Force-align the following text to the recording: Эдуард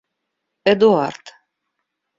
Эдуард 0.71 1.23